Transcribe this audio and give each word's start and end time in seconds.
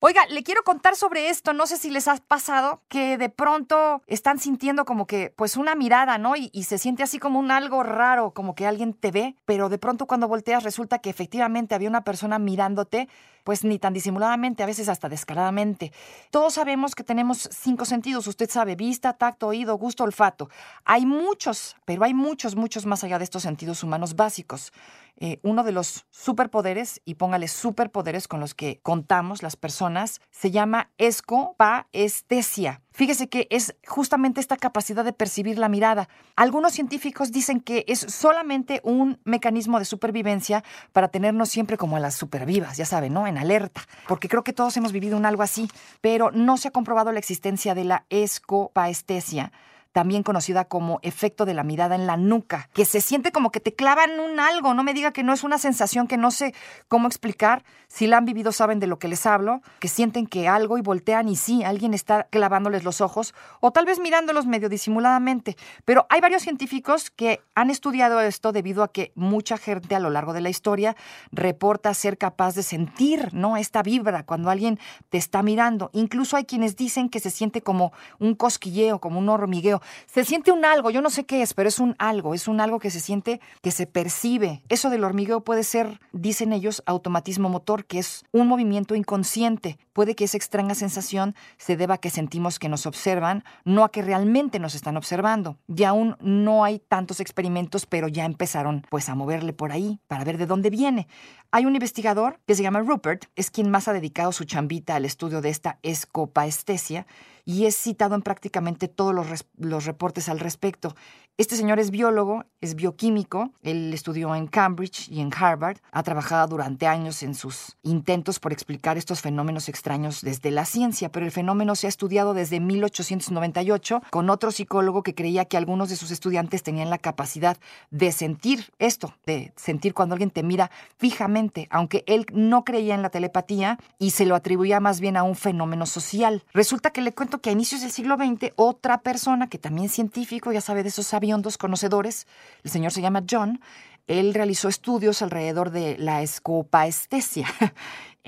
Oiga, 0.00 0.26
le 0.26 0.44
quiero 0.44 0.62
contar 0.62 0.94
sobre 0.94 1.28
esto. 1.28 1.52
No 1.52 1.66
sé 1.66 1.76
si 1.76 1.90
les 1.90 2.06
ha 2.06 2.16
pasado 2.18 2.82
que 2.88 3.18
de 3.18 3.30
pronto 3.30 4.00
están 4.06 4.38
sintiendo 4.38 4.84
como 4.84 5.08
que, 5.08 5.34
pues, 5.34 5.56
una 5.56 5.74
mirada, 5.74 6.18
¿no? 6.18 6.36
Y, 6.36 6.50
y, 6.52 6.64
se 6.64 6.78
siente 6.78 7.02
así 7.02 7.18
como 7.18 7.40
un 7.40 7.50
algo 7.50 7.82
raro, 7.82 8.30
como 8.30 8.54
que 8.54 8.64
alguien 8.64 8.94
te 8.94 9.10
ve, 9.10 9.34
pero 9.44 9.68
de 9.68 9.78
pronto 9.78 10.06
cuando 10.06 10.28
volteas 10.28 10.62
resulta 10.62 11.00
que 11.00 11.10
efectivamente 11.10 11.74
había 11.74 11.88
una 11.88 12.04
persona 12.04 12.38
mirándote, 12.38 13.08
pues 13.42 13.64
ni 13.64 13.80
tan 13.80 13.92
disimuladamente, 13.92 14.62
a 14.62 14.66
veces 14.66 14.88
hasta 14.88 15.08
descaradamente. 15.08 15.90
Todos 16.30 16.54
sabemos 16.54 16.94
que 16.94 17.02
tenemos 17.02 17.48
cinco 17.50 17.84
sentidos, 17.84 18.26
usted 18.26 18.48
sabe, 18.48 18.76
vista, 18.76 19.14
tacto, 19.14 19.48
oído, 19.48 19.76
gusto, 19.78 20.04
olfato. 20.04 20.48
Hay 20.84 21.06
muchos, 21.06 21.74
pero 21.86 22.04
hay 22.04 22.14
muchos, 22.14 22.54
muchos 22.54 22.86
más 22.86 23.02
allá 23.02 23.18
de 23.18 23.24
estos 23.24 23.42
sentidos 23.42 23.82
humanos 23.82 24.14
básicos. 24.14 24.72
Eh, 25.20 25.40
uno 25.42 25.64
de 25.64 25.72
los 25.72 26.06
superpoderes, 26.10 27.00
y 27.04 27.14
póngale 27.14 27.48
superpoderes 27.48 28.28
con 28.28 28.38
los 28.38 28.54
que 28.54 28.80
contamos 28.82 29.42
las 29.42 29.56
personas, 29.56 30.20
se 30.30 30.52
llama 30.52 30.90
escopaestesia. 30.96 32.82
Fíjese 32.92 33.28
que 33.28 33.48
es 33.50 33.76
justamente 33.86 34.40
esta 34.40 34.56
capacidad 34.56 35.04
de 35.04 35.12
percibir 35.12 35.58
la 35.58 35.68
mirada. 35.68 36.08
Algunos 36.36 36.72
científicos 36.72 37.32
dicen 37.32 37.60
que 37.60 37.84
es 37.88 37.98
solamente 37.98 38.80
un 38.84 39.20
mecanismo 39.24 39.78
de 39.78 39.84
supervivencia 39.84 40.62
para 40.92 41.08
tenernos 41.08 41.48
siempre 41.48 41.76
como 41.76 41.96
a 41.96 42.00
las 42.00 42.14
supervivas, 42.14 42.76
ya 42.76 42.86
saben, 42.86 43.12
¿no? 43.12 43.26
En 43.26 43.38
alerta. 43.38 43.82
Porque 44.06 44.28
creo 44.28 44.44
que 44.44 44.52
todos 44.52 44.76
hemos 44.76 44.92
vivido 44.92 45.16
un 45.16 45.26
algo 45.26 45.42
así, 45.42 45.68
pero 46.00 46.30
no 46.30 46.56
se 46.56 46.68
ha 46.68 46.72
comprobado 46.72 47.10
la 47.12 47.18
existencia 47.18 47.74
de 47.74 47.84
la 47.84 48.06
escopaestesia 48.08 49.52
también 49.98 50.22
conocida 50.22 50.66
como 50.66 51.00
efecto 51.02 51.44
de 51.44 51.54
la 51.54 51.64
mirada 51.64 51.96
en 51.96 52.06
la 52.06 52.16
nuca, 52.16 52.70
que 52.72 52.84
se 52.84 53.00
siente 53.00 53.32
como 53.32 53.50
que 53.50 53.58
te 53.58 53.74
clavan 53.74 54.20
un 54.20 54.38
algo, 54.38 54.72
no 54.72 54.84
me 54.84 54.94
diga 54.94 55.10
que 55.10 55.24
no 55.24 55.32
es 55.32 55.42
una 55.42 55.58
sensación 55.58 56.06
que 56.06 56.16
no 56.16 56.30
sé 56.30 56.54
cómo 56.86 57.08
explicar, 57.08 57.64
si 57.88 58.06
la 58.06 58.18
han 58.18 58.24
vivido 58.24 58.52
saben 58.52 58.78
de 58.78 58.86
lo 58.86 59.00
que 59.00 59.08
les 59.08 59.26
hablo, 59.26 59.60
que 59.80 59.88
sienten 59.88 60.28
que 60.28 60.46
algo 60.46 60.78
y 60.78 60.82
voltean 60.82 61.28
y 61.28 61.34
sí, 61.34 61.64
alguien 61.64 61.94
está 61.94 62.28
clavándoles 62.30 62.84
los 62.84 63.00
ojos 63.00 63.34
o 63.58 63.72
tal 63.72 63.86
vez 63.86 63.98
mirándolos 63.98 64.46
medio 64.46 64.68
disimuladamente, 64.68 65.56
pero 65.84 66.06
hay 66.10 66.20
varios 66.20 66.42
científicos 66.42 67.10
que 67.10 67.40
han 67.56 67.70
estudiado 67.70 68.20
esto 68.20 68.52
debido 68.52 68.84
a 68.84 68.92
que 68.92 69.10
mucha 69.16 69.56
gente 69.56 69.96
a 69.96 70.00
lo 70.00 70.10
largo 70.10 70.32
de 70.32 70.42
la 70.42 70.50
historia 70.50 70.94
reporta 71.32 71.92
ser 71.92 72.18
capaz 72.18 72.54
de 72.54 72.62
sentir, 72.62 73.34
¿no? 73.34 73.56
Esta 73.56 73.82
vibra 73.82 74.22
cuando 74.22 74.48
alguien 74.48 74.78
te 75.08 75.18
está 75.18 75.42
mirando. 75.42 75.90
Incluso 75.92 76.36
hay 76.36 76.44
quienes 76.44 76.76
dicen 76.76 77.08
que 77.08 77.18
se 77.18 77.30
siente 77.30 77.62
como 77.62 77.92
un 78.20 78.36
cosquilleo, 78.36 79.00
como 79.00 79.18
un 79.18 79.28
hormigueo 79.28 79.82
se 80.06 80.24
siente 80.24 80.52
un 80.52 80.64
algo, 80.64 80.90
yo 80.90 81.00
no 81.00 81.10
sé 81.10 81.24
qué 81.24 81.42
es, 81.42 81.54
pero 81.54 81.68
es 81.68 81.78
un 81.78 81.94
algo, 81.98 82.34
es 82.34 82.48
un 82.48 82.60
algo 82.60 82.78
que 82.78 82.90
se 82.90 83.00
siente, 83.00 83.40
que 83.62 83.70
se 83.70 83.86
percibe. 83.86 84.62
Eso 84.68 84.90
del 84.90 85.04
hormigueo 85.04 85.42
puede 85.42 85.62
ser, 85.62 86.00
dicen 86.12 86.52
ellos, 86.52 86.82
automatismo 86.86 87.48
motor, 87.48 87.84
que 87.84 87.98
es 87.98 88.24
un 88.32 88.48
movimiento 88.48 88.94
inconsciente. 88.94 89.78
Puede 89.92 90.14
que 90.14 90.24
esa 90.24 90.36
extraña 90.36 90.74
sensación 90.74 91.34
se 91.56 91.76
deba 91.76 91.94
a 91.94 91.98
que 91.98 92.10
sentimos 92.10 92.58
que 92.58 92.68
nos 92.68 92.86
observan, 92.86 93.44
no 93.64 93.84
a 93.84 93.90
que 93.90 94.02
realmente 94.02 94.58
nos 94.58 94.74
están 94.74 94.96
observando. 94.96 95.58
Y 95.66 95.84
aún 95.84 96.16
no 96.20 96.64
hay 96.64 96.78
tantos 96.78 97.20
experimentos, 97.20 97.86
pero 97.86 98.08
ya 98.08 98.24
empezaron 98.24 98.86
pues 98.90 99.08
a 99.08 99.14
moverle 99.14 99.52
por 99.52 99.72
ahí 99.72 100.00
para 100.06 100.24
ver 100.24 100.38
de 100.38 100.46
dónde 100.46 100.70
viene. 100.70 101.08
Hay 101.50 101.64
un 101.64 101.74
investigador 101.74 102.40
que 102.46 102.54
se 102.54 102.62
llama 102.62 102.80
Rupert, 102.80 103.24
es 103.34 103.50
quien 103.50 103.70
más 103.70 103.88
ha 103.88 103.92
dedicado 103.92 104.32
su 104.32 104.44
chambita 104.44 104.96
al 104.96 105.04
estudio 105.04 105.40
de 105.40 105.48
esta 105.48 105.78
escopaestesia 105.82 107.06
y 107.48 107.64
es 107.64 107.76
citado 107.76 108.14
en 108.14 108.20
prácticamente 108.20 108.88
todos 108.88 109.14
los, 109.14 109.46
los, 109.56 109.77
reportes 109.84 110.28
al 110.28 110.40
respecto. 110.40 110.94
Este 111.36 111.54
señor 111.54 111.78
es 111.78 111.92
biólogo, 111.92 112.44
es 112.60 112.74
bioquímico, 112.74 113.52
él 113.62 113.94
estudió 113.94 114.34
en 114.34 114.48
Cambridge 114.48 115.08
y 115.08 115.20
en 115.20 115.30
Harvard, 115.32 115.78
ha 115.92 116.02
trabajado 116.02 116.48
durante 116.48 116.88
años 116.88 117.22
en 117.22 117.36
sus 117.36 117.76
intentos 117.84 118.40
por 118.40 118.52
explicar 118.52 118.98
estos 118.98 119.20
fenómenos 119.20 119.68
extraños 119.68 120.20
desde 120.22 120.50
la 120.50 120.64
ciencia, 120.64 121.12
pero 121.12 121.26
el 121.26 121.30
fenómeno 121.30 121.76
se 121.76 121.86
ha 121.86 121.90
estudiado 121.90 122.34
desde 122.34 122.58
1898 122.58 124.02
con 124.10 124.30
otro 124.30 124.50
psicólogo 124.50 125.04
que 125.04 125.14
creía 125.14 125.44
que 125.44 125.56
algunos 125.56 125.88
de 125.90 125.96
sus 125.96 126.10
estudiantes 126.10 126.64
tenían 126.64 126.90
la 126.90 126.98
capacidad 126.98 127.56
de 127.92 128.10
sentir 128.10 128.72
esto, 128.80 129.14
de 129.24 129.52
sentir 129.54 129.94
cuando 129.94 130.14
alguien 130.14 130.30
te 130.30 130.42
mira 130.42 130.72
fijamente, 130.96 131.68
aunque 131.70 132.02
él 132.08 132.26
no 132.32 132.64
creía 132.64 132.96
en 132.96 133.02
la 133.02 133.10
telepatía 133.10 133.78
y 133.98 134.10
se 134.10 134.26
lo 134.26 134.34
atribuía 134.34 134.80
más 134.80 134.98
bien 134.98 135.16
a 135.16 135.22
un 135.22 135.36
fenómeno 135.36 135.86
social. 135.86 136.42
Resulta 136.52 136.90
que 136.90 137.00
le 137.00 137.12
cuento 137.12 137.40
que 137.40 137.50
a 137.50 137.52
inicios 137.52 137.82
del 137.82 137.92
siglo 137.92 138.16
XX, 138.16 138.52
otra 138.56 139.02
persona 139.02 139.48
que 139.48 139.57
también 139.58 139.88
científico, 139.88 140.52
ya 140.52 140.60
sabe 140.60 140.82
de 140.82 140.88
esos 140.88 141.06
sabiondos 141.06 141.58
conocedores, 141.58 142.26
el 142.64 142.70
señor 142.70 142.92
se 142.92 143.00
llama 143.00 143.24
John, 143.28 143.60
él 144.06 144.34
realizó 144.34 144.68
estudios 144.68 145.20
alrededor 145.22 145.70
de 145.70 145.98
la 145.98 146.22
escopaestesia 146.22 147.46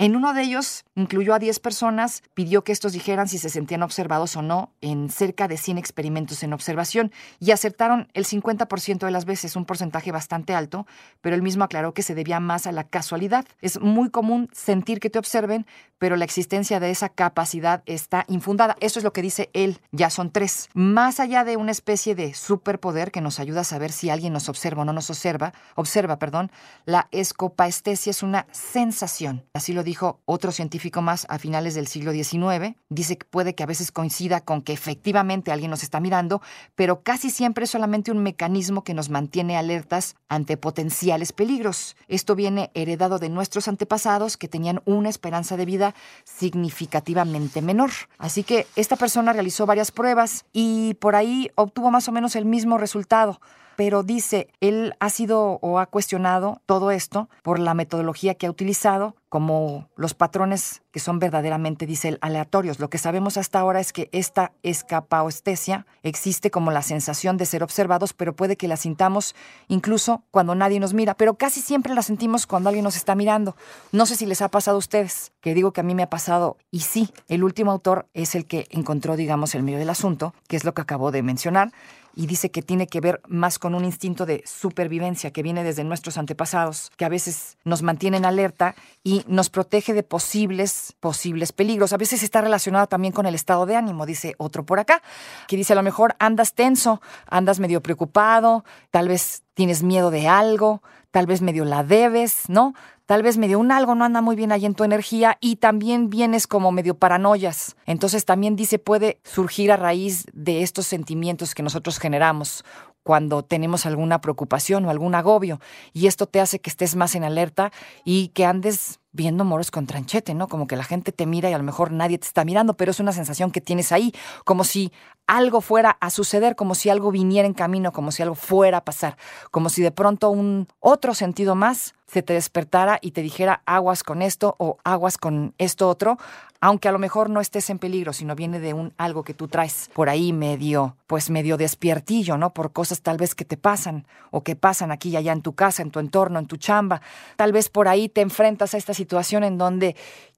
En 0.00 0.16
uno 0.16 0.32
de 0.32 0.40
ellos 0.40 0.86
incluyó 0.94 1.34
a 1.34 1.38
10 1.38 1.60
personas, 1.60 2.22
pidió 2.32 2.64
que 2.64 2.72
estos 2.72 2.94
dijeran 2.94 3.28
si 3.28 3.36
se 3.36 3.50
sentían 3.50 3.82
observados 3.82 4.34
o 4.34 4.40
no 4.40 4.72
en 4.80 5.10
cerca 5.10 5.46
de 5.46 5.58
100 5.58 5.76
experimentos 5.76 6.42
en 6.42 6.54
observación 6.54 7.12
y 7.38 7.50
acertaron 7.50 8.08
el 8.14 8.24
50% 8.24 9.00
de 9.00 9.10
las 9.10 9.26
veces, 9.26 9.56
un 9.56 9.66
porcentaje 9.66 10.10
bastante 10.10 10.54
alto, 10.54 10.86
pero 11.20 11.36
él 11.36 11.42
mismo 11.42 11.64
aclaró 11.64 11.92
que 11.92 12.00
se 12.00 12.14
debía 12.14 12.40
más 12.40 12.66
a 12.66 12.72
la 12.72 12.84
casualidad. 12.84 13.44
Es 13.60 13.78
muy 13.78 14.08
común 14.08 14.48
sentir 14.54 15.00
que 15.00 15.10
te 15.10 15.18
observen, 15.18 15.66
pero 15.98 16.16
la 16.16 16.24
existencia 16.24 16.80
de 16.80 16.90
esa 16.90 17.10
capacidad 17.10 17.82
está 17.84 18.24
infundada. 18.26 18.76
Eso 18.80 19.00
es 19.00 19.04
lo 19.04 19.12
que 19.12 19.20
dice 19.20 19.50
él, 19.52 19.82
ya 19.92 20.08
son 20.08 20.30
tres. 20.30 20.70
Más 20.72 21.20
allá 21.20 21.44
de 21.44 21.58
una 21.58 21.72
especie 21.72 22.14
de 22.14 22.32
superpoder 22.32 23.10
que 23.10 23.20
nos 23.20 23.38
ayuda 23.38 23.60
a 23.60 23.64
saber 23.64 23.92
si 23.92 24.08
alguien 24.08 24.32
nos 24.32 24.48
observa 24.48 24.80
o 24.80 24.84
no 24.86 24.94
nos 24.94 25.10
observa, 25.10 25.52
observa, 25.74 26.18
perdón, 26.18 26.50
la 26.86 27.08
escopaestesia 27.10 28.12
es 28.12 28.22
una 28.22 28.46
sensación, 28.50 29.44
así 29.52 29.74
lo 29.74 29.84
dijo 29.90 30.20
otro 30.24 30.52
científico 30.52 31.02
más 31.02 31.26
a 31.28 31.40
finales 31.40 31.74
del 31.74 31.88
siglo 31.88 32.12
XIX. 32.12 32.76
Dice 32.90 33.18
que 33.18 33.26
puede 33.28 33.56
que 33.56 33.64
a 33.64 33.66
veces 33.66 33.90
coincida 33.90 34.40
con 34.40 34.62
que 34.62 34.72
efectivamente 34.72 35.50
alguien 35.50 35.72
nos 35.72 35.82
está 35.82 35.98
mirando, 35.98 36.40
pero 36.76 37.02
casi 37.02 37.28
siempre 37.28 37.64
es 37.64 37.70
solamente 37.70 38.12
un 38.12 38.22
mecanismo 38.22 38.84
que 38.84 38.94
nos 38.94 39.10
mantiene 39.10 39.56
alertas 39.56 40.14
ante 40.28 40.56
potenciales 40.56 41.32
peligros. 41.32 41.96
Esto 42.06 42.36
viene 42.36 42.70
heredado 42.74 43.18
de 43.18 43.30
nuestros 43.30 43.66
antepasados 43.66 44.36
que 44.36 44.46
tenían 44.46 44.80
una 44.84 45.08
esperanza 45.08 45.56
de 45.56 45.66
vida 45.66 45.94
significativamente 46.22 47.60
menor. 47.60 47.90
Así 48.16 48.44
que 48.44 48.68
esta 48.76 48.94
persona 48.94 49.32
realizó 49.32 49.66
varias 49.66 49.90
pruebas 49.90 50.44
y 50.52 50.94
por 51.00 51.16
ahí 51.16 51.50
obtuvo 51.56 51.90
más 51.90 52.06
o 52.06 52.12
menos 52.12 52.36
el 52.36 52.44
mismo 52.44 52.78
resultado 52.78 53.40
pero 53.80 54.02
dice, 54.02 54.48
él 54.60 54.94
ha 55.00 55.08
sido 55.08 55.58
o 55.62 55.78
ha 55.78 55.86
cuestionado 55.86 56.60
todo 56.66 56.90
esto 56.90 57.30
por 57.42 57.58
la 57.58 57.72
metodología 57.72 58.34
que 58.34 58.46
ha 58.46 58.50
utilizado, 58.50 59.16
como 59.30 59.88
los 59.96 60.12
patrones 60.12 60.82
que 60.90 61.00
son 61.00 61.18
verdaderamente, 61.18 61.86
dice 61.86 62.08
él, 62.08 62.18
aleatorios. 62.20 62.78
Lo 62.78 62.90
que 62.90 62.98
sabemos 62.98 63.38
hasta 63.38 63.58
ahora 63.60 63.80
es 63.80 63.92
que 63.94 64.10
esta 64.12 64.52
escapaoestesia 64.62 65.86
existe 66.02 66.50
como 66.50 66.72
la 66.72 66.82
sensación 66.82 67.38
de 67.38 67.46
ser 67.46 67.62
observados, 67.62 68.12
pero 68.12 68.34
puede 68.34 68.56
que 68.56 68.68
la 68.68 68.76
sintamos 68.76 69.34
incluso 69.68 70.24
cuando 70.30 70.54
nadie 70.54 70.80
nos 70.80 70.92
mira, 70.92 71.14
pero 71.14 71.36
casi 71.36 71.60
siempre 71.62 71.94
la 71.94 72.02
sentimos 72.02 72.46
cuando 72.46 72.68
alguien 72.68 72.84
nos 72.84 72.96
está 72.96 73.14
mirando. 73.14 73.56
No 73.92 74.04
sé 74.04 74.16
si 74.16 74.26
les 74.26 74.42
ha 74.42 74.48
pasado 74.48 74.74
a 74.74 74.80
ustedes, 74.80 75.32
que 75.40 75.54
digo 75.54 75.72
que 75.72 75.80
a 75.80 75.84
mí 75.84 75.94
me 75.94 76.02
ha 76.02 76.10
pasado, 76.10 76.58
y 76.70 76.80
sí, 76.80 77.10
el 77.28 77.44
último 77.44 77.70
autor 77.70 78.08
es 78.12 78.34
el 78.34 78.44
que 78.44 78.66
encontró, 78.70 79.16
digamos, 79.16 79.54
el 79.54 79.62
medio 79.62 79.78
del 79.78 79.90
asunto, 79.90 80.34
que 80.48 80.56
es 80.56 80.64
lo 80.64 80.74
que 80.74 80.82
acabo 80.82 81.12
de 81.12 81.22
mencionar, 81.22 81.72
y 82.14 82.26
dice 82.26 82.50
que 82.50 82.62
tiene 82.62 82.86
que 82.86 83.00
ver 83.00 83.20
más 83.28 83.58
con 83.58 83.74
un 83.74 83.84
instinto 83.84 84.26
de 84.26 84.42
supervivencia 84.46 85.32
que 85.32 85.42
viene 85.42 85.64
desde 85.64 85.84
nuestros 85.84 86.18
antepasados, 86.18 86.90
que 86.96 87.04
a 87.04 87.08
veces 87.08 87.56
nos 87.64 87.82
mantienen 87.82 88.24
alerta 88.24 88.74
y 89.02 89.24
nos 89.26 89.50
protege 89.50 89.94
de 89.94 90.02
posibles, 90.02 90.94
posibles 91.00 91.52
peligros. 91.52 91.92
A 91.92 91.96
veces 91.96 92.22
está 92.22 92.40
relacionado 92.40 92.86
también 92.86 93.12
con 93.12 93.26
el 93.26 93.34
estado 93.34 93.66
de 93.66 93.76
ánimo, 93.76 94.06
dice 94.06 94.34
otro 94.38 94.64
por 94.64 94.78
acá, 94.78 95.02
que 95.46 95.56
dice 95.56 95.72
a 95.72 95.76
lo 95.76 95.82
mejor 95.82 96.16
andas 96.18 96.54
tenso, 96.54 97.00
andas 97.26 97.60
medio 97.60 97.82
preocupado, 97.82 98.64
tal 98.90 99.08
vez 99.08 99.42
tienes 99.60 99.82
miedo 99.82 100.10
de 100.10 100.26
algo, 100.26 100.82
tal 101.10 101.26
vez 101.26 101.42
medio 101.42 101.66
la 101.66 101.84
debes, 101.84 102.48
¿no? 102.48 102.72
Tal 103.04 103.22
vez 103.22 103.36
medio 103.36 103.58
un 103.58 103.72
algo 103.72 103.94
no 103.94 104.06
anda 104.06 104.22
muy 104.22 104.34
bien 104.34 104.52
ahí 104.52 104.64
en 104.64 104.72
tu 104.72 104.84
energía 104.84 105.36
y 105.38 105.56
también 105.56 106.08
vienes 106.08 106.46
como 106.46 106.72
medio 106.72 106.94
paranoias. 106.94 107.76
Entonces 107.84 108.24
también 108.24 108.56
dice 108.56 108.78
puede 108.78 109.20
surgir 109.22 109.70
a 109.70 109.76
raíz 109.76 110.24
de 110.32 110.62
estos 110.62 110.86
sentimientos 110.86 111.54
que 111.54 111.62
nosotros 111.62 111.98
generamos 111.98 112.64
cuando 113.02 113.42
tenemos 113.42 113.84
alguna 113.84 114.22
preocupación 114.22 114.86
o 114.86 114.90
algún 114.90 115.14
agobio. 115.14 115.60
Y 115.92 116.06
esto 116.06 116.24
te 116.24 116.40
hace 116.40 116.60
que 116.60 116.70
estés 116.70 116.96
más 116.96 117.14
en 117.14 117.24
alerta 117.24 117.70
y 118.02 118.28
que 118.28 118.46
andes 118.46 118.98
viendo 119.12 119.44
moros 119.44 119.70
con 119.70 119.86
tranchete, 119.86 120.34
¿no? 120.34 120.48
Como 120.48 120.66
que 120.66 120.76
la 120.76 120.84
gente 120.84 121.12
te 121.12 121.26
mira 121.26 121.50
y 121.50 121.52
a 121.52 121.58
lo 121.58 121.64
mejor 121.64 121.92
nadie 121.92 122.16
te 122.16 122.26
está 122.26 122.44
mirando, 122.44 122.74
pero 122.74 122.92
es 122.92 123.00
una 123.00 123.12
sensación 123.12 123.50
que 123.50 123.60
tienes 123.60 123.92
ahí, 123.92 124.12
como 124.44 124.64
si 124.64 124.92
algo 125.26 125.60
fuera 125.60 125.96
a 126.00 126.10
suceder, 126.10 126.56
como 126.56 126.74
si 126.74 126.90
algo 126.90 127.10
viniera 127.10 127.46
en 127.46 127.54
camino, 127.54 127.92
como 127.92 128.10
si 128.10 128.22
algo 128.22 128.34
fuera 128.34 128.78
a 128.78 128.84
pasar, 128.84 129.16
como 129.50 129.68
si 129.68 129.82
de 129.82 129.92
pronto 129.92 130.30
un 130.30 130.66
otro 130.80 131.14
sentido 131.14 131.54
más 131.54 131.94
se 132.06 132.22
te 132.22 132.32
despertara 132.32 132.98
y 133.00 133.12
te 133.12 133.22
dijera 133.22 133.62
aguas 133.66 134.02
con 134.02 134.22
esto 134.22 134.56
o 134.58 134.78
aguas 134.82 135.16
con 135.16 135.54
esto 135.58 135.88
otro, 135.88 136.18
aunque 136.60 136.88
a 136.88 136.92
lo 136.92 136.98
mejor 136.98 137.30
no 137.30 137.40
estés 137.40 137.70
en 137.70 137.78
peligro, 137.78 138.12
sino 138.12 138.34
viene 138.34 138.58
de 138.58 138.74
un 138.74 138.92
algo 138.98 139.22
que 139.22 139.32
tú 139.32 139.46
traes 139.46 139.88
por 139.94 140.08
ahí 140.08 140.32
medio, 140.32 140.96
pues 141.06 141.30
medio 141.30 141.56
despiertillo, 141.56 142.36
¿no? 142.36 142.52
Por 142.52 142.72
cosas 142.72 143.00
tal 143.00 143.16
vez 143.16 143.36
que 143.36 143.44
te 143.44 143.56
pasan 143.56 144.06
o 144.32 144.42
que 144.42 144.56
pasan 144.56 144.90
aquí 144.90 145.10
y 145.10 145.16
allá 145.16 145.32
en 145.32 145.42
tu 145.42 145.54
casa, 145.54 145.82
en 145.82 145.92
tu 145.92 146.00
entorno, 146.00 146.40
en 146.40 146.46
tu 146.46 146.56
chamba. 146.56 147.00
Tal 147.36 147.52
vez 147.52 147.68
por 147.68 147.86
ahí 147.86 148.08
te 148.08 148.20
enfrentas 148.20 148.74
a 148.74 148.78
esta 148.78 148.92
situación 148.92 149.44
en 149.44 149.56
donde 149.56 149.94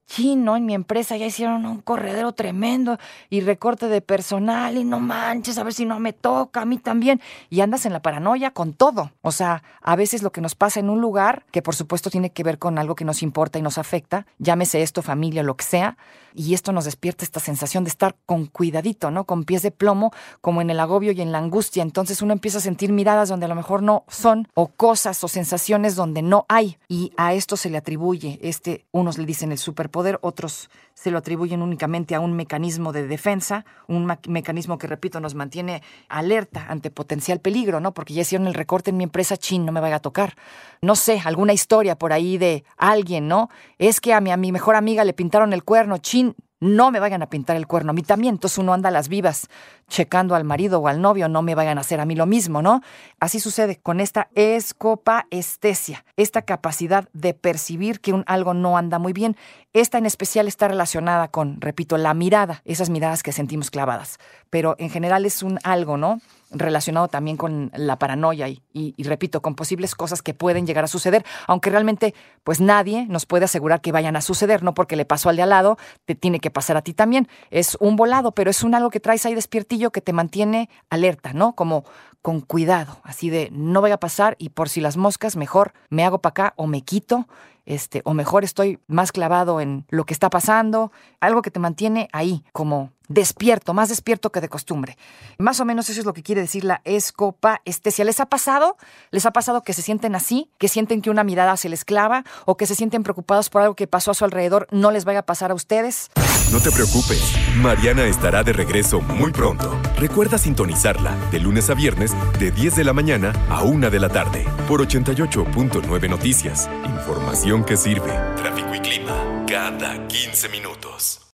chino, 0.07 0.55
en 0.55 0.65
mi 0.65 0.73
empresa 0.73 1.17
ya 1.17 1.25
hicieron 1.25 1.65
un 1.65 1.81
corredero 1.81 2.33
tremendo 2.33 2.97
y 3.29 3.41
recorte 3.41 3.87
de 3.87 4.01
personal 4.01 4.77
y 4.77 4.83
no 4.83 4.99
manches, 4.99 5.57
a 5.57 5.63
ver 5.63 5.73
si 5.73 5.85
no 5.85 5.99
me 5.99 6.13
toca, 6.13 6.61
a 6.61 6.65
mí 6.65 6.77
también. 6.77 7.21
Y 7.49 7.61
andas 7.61 7.85
en 7.85 7.93
la 7.93 8.01
paranoia 8.01 8.51
con 8.51 8.73
todo. 8.73 9.11
O 9.21 9.31
sea, 9.31 9.63
a 9.81 9.95
veces 9.95 10.23
lo 10.23 10.31
que 10.31 10.41
nos 10.41 10.55
pasa 10.55 10.79
en 10.79 10.89
un 10.89 11.01
lugar, 11.01 11.45
que 11.51 11.61
por 11.61 11.75
supuesto 11.75 12.09
tiene 12.09 12.31
que 12.31 12.43
ver 12.43 12.59
con 12.59 12.77
algo 12.77 12.95
que 12.95 13.05
nos 13.05 13.23
importa 13.23 13.59
y 13.59 13.61
nos 13.61 13.77
afecta, 13.77 14.25
llámese 14.39 14.81
esto 14.81 15.01
familia, 15.01 15.43
lo 15.43 15.55
que 15.55 15.65
sea, 15.65 15.97
y 16.35 16.53
esto 16.53 16.71
nos 16.71 16.85
despierta 16.85 17.23
esta 17.23 17.39
sensación 17.39 17.83
de 17.83 17.89
estar 17.89 18.15
con 18.25 18.47
cuidadito, 18.47 19.11
¿no? 19.11 19.25
Con 19.25 19.43
pies 19.43 19.61
de 19.61 19.71
plomo, 19.71 20.11
como 20.41 20.61
en 20.61 20.69
el 20.69 20.79
agobio 20.79 21.11
y 21.11 21.21
en 21.21 21.31
la 21.31 21.37
angustia. 21.37 21.83
Entonces 21.83 22.21
uno 22.21 22.33
empieza 22.33 22.57
a 22.57 22.61
sentir 22.61 22.91
miradas 22.91 23.29
donde 23.29 23.45
a 23.45 23.49
lo 23.49 23.55
mejor 23.55 23.83
no 23.83 24.03
son, 24.07 24.47
o 24.53 24.67
cosas 24.67 25.23
o 25.23 25.27
sensaciones 25.27 25.95
donde 25.95 26.21
no 26.21 26.45
hay. 26.49 26.77
Y 26.87 27.11
a 27.17 27.33
esto 27.33 27.57
se 27.57 27.69
le 27.69 27.77
atribuye 27.77 28.39
este, 28.41 28.85
unos 28.91 29.17
le 29.17 29.25
dicen 29.25 29.51
el 29.51 29.57
superpoder, 29.93 30.17
otros 30.21 30.69
se 30.95 31.11
lo 31.11 31.19
atribuyen 31.19 31.61
únicamente 31.61 32.15
a 32.15 32.19
un 32.19 32.33
mecanismo 32.33 32.91
de 32.93 33.07
defensa, 33.07 33.65
un 33.87 34.11
mecanismo 34.27 34.77
que, 34.77 34.87
repito, 34.87 35.19
nos 35.19 35.35
mantiene 35.35 35.81
alerta 36.09 36.65
ante 36.69 36.89
potencial 36.89 37.39
peligro, 37.39 37.79
¿no? 37.79 37.93
Porque 37.93 38.13
ya 38.13 38.21
hicieron 38.21 38.47
el 38.47 38.53
recorte 38.53 38.89
en 38.89 38.97
mi 38.97 39.03
empresa, 39.03 39.37
chin, 39.37 39.65
no 39.65 39.71
me 39.71 39.81
vaya 39.81 39.97
a 39.97 39.99
tocar. 39.99 40.35
No 40.81 40.95
sé, 40.95 41.21
alguna 41.23 41.53
historia 41.53 41.95
por 41.95 42.11
ahí 42.11 42.37
de 42.37 42.63
alguien, 42.77 43.27
¿no? 43.27 43.49
Es 43.77 44.01
que 44.01 44.13
a 44.13 44.21
mi, 44.21 44.31
a 44.31 44.37
mi 44.37 44.51
mejor 44.51 44.75
amiga 44.75 45.03
le 45.03 45.13
pintaron 45.13 45.53
el 45.53 45.63
cuerno, 45.63 45.97
chin, 45.99 46.35
no 46.59 46.91
me 46.91 46.99
vayan 46.99 47.21
a 47.21 47.29
pintar 47.29 47.57
el 47.57 47.67
cuerno 47.67 47.91
a 47.91 47.93
mí 47.93 48.01
también. 48.01 48.35
Entonces 48.35 48.57
uno 48.57 48.73
anda 48.73 48.89
a 48.89 48.91
las 48.91 49.09
vivas 49.09 49.49
checando 49.93 50.33
al 50.33 50.43
marido 50.43 50.79
o 50.79 50.87
al 50.87 51.01
novio, 51.01 51.29
no 51.29 51.43
me 51.43 51.53
vayan 51.53 51.77
a 51.77 51.81
hacer 51.81 51.99
a 51.99 52.05
mí 52.05 52.15
lo 52.15 52.25
mismo, 52.25 52.63
¿no? 52.63 52.81
Así 53.19 53.39
sucede 53.39 53.77
con 53.77 53.99
esta 53.99 54.27
escopaestesia, 54.33 56.03
esta 56.17 56.41
capacidad 56.41 57.07
de 57.13 57.35
percibir 57.35 58.01
que 58.01 58.11
un 58.11 58.23
algo 58.25 58.55
no 58.55 58.75
anda 58.75 58.97
muy 58.97 59.13
bien. 59.13 59.37
Esta 59.71 59.99
en 59.99 60.07
especial 60.07 60.47
está 60.47 60.67
relacionada 60.67 61.27
con, 61.27 61.61
repito, 61.61 61.99
la 61.99 62.15
mirada, 62.15 62.63
esas 62.65 62.89
miradas 62.89 63.21
que 63.21 63.31
sentimos 63.31 63.69
clavadas. 63.69 64.17
Pero 64.49 64.75
en 64.79 64.89
general 64.89 65.27
es 65.27 65.43
un 65.43 65.59
algo, 65.63 65.95
¿no? 65.95 66.19
relacionado 66.53 67.07
también 67.07 67.37
con 67.37 67.71
la 67.75 67.97
paranoia 67.97 68.47
y, 68.47 69.03
repito, 69.03 69.41
con 69.41 69.55
posibles 69.55 69.95
cosas 69.95 70.21
que 70.21 70.33
pueden 70.33 70.65
llegar 70.65 70.83
a 70.83 70.87
suceder, 70.87 71.25
aunque 71.47 71.69
realmente 71.69 72.13
pues 72.43 72.61
nadie 72.61 73.05
nos 73.07 73.25
puede 73.25 73.45
asegurar 73.45 73.81
que 73.81 73.91
vayan 73.91 74.15
a 74.15 74.21
suceder, 74.21 74.63
no 74.63 74.73
porque 74.73 74.95
le 74.95 75.05
pasó 75.05 75.29
al 75.29 75.35
de 75.35 75.43
al 75.43 75.49
lado, 75.49 75.77
te 76.05 76.15
tiene 76.15 76.39
que 76.39 76.51
pasar 76.51 76.77
a 76.77 76.81
ti 76.81 76.93
también. 76.93 77.27
Es 77.49 77.77
un 77.79 77.95
volado, 77.95 78.31
pero 78.31 78.49
es 78.49 78.63
un 78.63 78.75
algo 78.75 78.89
que 78.89 78.99
traes 78.99 79.25
ahí 79.25 79.35
despiertillo 79.35 79.82
que 79.91 80.01
te 80.01 80.13
mantiene 80.13 80.69
alerta, 80.89 81.33
¿no? 81.33 81.53
Como 81.53 81.85
con 82.23 82.41
cuidado, 82.41 82.97
así 83.03 83.29
de 83.29 83.49
no 83.51 83.81
vaya 83.81 83.95
a 83.95 83.99
pasar 83.99 84.35
y 84.39 84.49
por 84.49 84.69
si 84.69 84.81
las 84.81 84.97
moscas, 84.97 85.35
mejor 85.35 85.73
me 85.89 86.03
hago 86.03 86.19
para 86.19 86.31
acá 86.31 86.53
o 86.55 86.65
me 86.65 86.81
quito 86.81 87.27
este, 87.65 88.01
o 88.05 88.13
mejor 88.13 88.43
estoy 88.43 88.79
más 88.87 89.11
clavado 89.11 89.61
en 89.61 89.85
lo 89.89 90.05
que 90.05 90.13
está 90.13 90.29
pasando, 90.29 90.91
algo 91.19 91.41
que 91.41 91.51
te 91.51 91.59
mantiene 91.59 92.09
ahí, 92.11 92.43
como 92.51 92.91
despierto, 93.07 93.73
más 93.73 93.89
despierto 93.89 94.31
que 94.31 94.41
de 94.41 94.49
costumbre. 94.49 94.97
Más 95.37 95.59
o 95.59 95.65
menos 95.65 95.89
eso 95.89 95.99
es 95.99 96.05
lo 96.05 96.13
que 96.13 96.23
quiere 96.23 96.41
decir 96.41 96.63
la 96.63 96.81
escopa 96.83 97.61
estesia. 97.65 98.05
¿Les 98.05 98.19
ha 98.19 98.25
pasado? 98.25 98.77
¿Les 99.11 99.25
ha 99.25 99.31
pasado 99.31 99.61
que 99.61 99.73
se 99.73 99.81
sienten 99.81 100.15
así? 100.15 100.49
¿Que 100.57 100.67
sienten 100.67 101.01
que 101.01 101.09
una 101.09 101.23
mirada 101.23 101.55
se 101.57 101.69
les 101.69 101.85
clava? 101.85 102.23
¿O 102.45 102.57
que 102.57 102.65
se 102.65 102.75
sienten 102.75 103.03
preocupados 103.03 103.49
por 103.49 103.61
algo 103.61 103.75
que 103.75 103.87
pasó 103.87 104.11
a 104.11 104.13
su 104.13 104.25
alrededor 104.25 104.67
no 104.71 104.91
les 104.91 105.05
vaya 105.05 105.19
a 105.19 105.25
pasar 105.25 105.51
a 105.51 105.53
ustedes? 105.53 106.09
No 106.51 106.59
te 106.59 106.71
preocupes, 106.71 107.35
Mariana 107.57 108.05
estará 108.05 108.43
de 108.43 108.53
regreso 108.53 109.01
muy 109.01 109.31
pronto. 109.31 109.79
Recuerda 109.97 110.37
sintonizarla 110.37 111.15
de 111.31 111.39
lunes 111.39 111.69
a 111.69 111.73
viernes 111.73 112.12
de 112.39 112.51
10 112.51 112.75
de 112.75 112.83
la 112.83 112.93
mañana 112.93 113.33
a 113.49 113.63
1 113.63 113.89
de 113.89 113.99
la 113.99 114.09
tarde 114.09 114.45
por 114.67 114.85
88.9 114.85 116.09
Noticias. 116.09 116.69
Información 116.85 117.63
que 117.63 117.77
sirve. 117.77 118.11
Tráfico 118.37 118.75
y 118.75 118.79
clima 118.79 119.45
cada 119.47 120.07
15 120.07 120.49
minutos. 120.49 121.22